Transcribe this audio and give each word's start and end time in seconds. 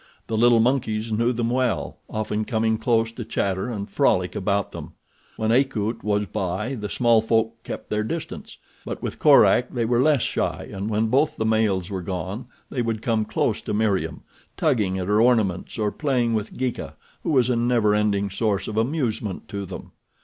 The 0.25 0.35
little 0.35 0.59
monkeys 0.59 1.11
knew 1.11 1.31
them 1.31 1.51
well, 1.51 1.99
often 2.09 2.43
coming 2.43 2.79
close 2.79 3.11
to 3.11 3.23
chatter 3.23 3.69
and 3.69 3.87
frolic 3.87 4.35
about 4.35 4.71
them. 4.71 4.93
When 5.37 5.51
Akut 5.51 6.01
was 6.03 6.25
by, 6.25 6.73
the 6.73 6.89
small 6.89 7.21
folk 7.21 7.61
kept 7.61 7.91
their 7.91 8.03
distance, 8.03 8.57
but 8.83 9.03
with 9.03 9.19
Korak 9.19 9.69
they 9.71 9.85
were 9.85 10.01
less 10.01 10.23
shy 10.23 10.67
and 10.73 10.89
when 10.89 11.05
both 11.05 11.37
the 11.37 11.45
males 11.45 11.91
were 11.91 12.01
gone 12.01 12.47
they 12.71 12.81
would 12.81 13.03
come 13.03 13.25
close 13.25 13.61
to 13.61 13.75
Meriem, 13.75 14.21
tugging 14.57 14.97
at 14.97 15.05
her 15.07 15.21
ornaments 15.21 15.77
or 15.77 15.91
playing 15.91 16.33
with 16.33 16.57
Geeka, 16.57 16.95
who 17.21 17.29
was 17.29 17.51
a 17.51 17.55
never 17.55 17.93
ending 17.93 18.31
source 18.31 18.67
of 18.67 18.77
amusement 18.77 19.47
to 19.49 19.67
them. 19.67 19.91